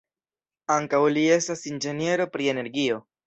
Ankaŭ 0.75 1.01
li 1.17 1.25
estas 1.35 1.63
inĝeniero 1.73 2.29
pri 2.37 2.51
energio. 2.57 2.99